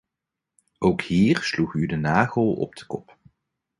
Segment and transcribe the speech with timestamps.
[0.77, 3.17] Ook hier sloeg u de nagel op de kop.